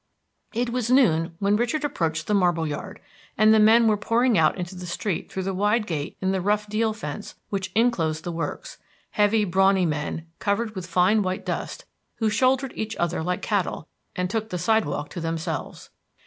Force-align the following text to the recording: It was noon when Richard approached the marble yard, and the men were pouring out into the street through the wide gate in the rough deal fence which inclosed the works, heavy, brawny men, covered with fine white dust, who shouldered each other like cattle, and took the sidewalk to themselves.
It 0.51 0.71
was 0.71 0.89
noon 0.89 1.35
when 1.37 1.55
Richard 1.57 1.83
approached 1.83 2.25
the 2.25 2.33
marble 2.33 2.65
yard, 2.65 2.99
and 3.37 3.53
the 3.53 3.59
men 3.59 3.85
were 3.87 3.97
pouring 3.97 4.35
out 4.35 4.57
into 4.57 4.73
the 4.73 4.87
street 4.87 5.31
through 5.31 5.43
the 5.43 5.53
wide 5.53 5.85
gate 5.85 6.17
in 6.19 6.31
the 6.31 6.41
rough 6.41 6.65
deal 6.67 6.91
fence 6.91 7.35
which 7.51 7.71
inclosed 7.75 8.23
the 8.23 8.31
works, 8.31 8.79
heavy, 9.11 9.45
brawny 9.45 9.85
men, 9.85 10.25
covered 10.39 10.73
with 10.73 10.87
fine 10.87 11.21
white 11.21 11.45
dust, 11.45 11.85
who 12.15 12.31
shouldered 12.31 12.73
each 12.75 12.95
other 12.95 13.21
like 13.21 13.43
cattle, 13.43 13.87
and 14.15 14.27
took 14.27 14.49
the 14.49 14.57
sidewalk 14.57 15.09
to 15.09 15.21
themselves. 15.21 15.91